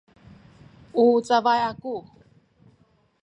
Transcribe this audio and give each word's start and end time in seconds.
u 1.03 1.03
cabay 1.27 1.59
aku 1.69 1.95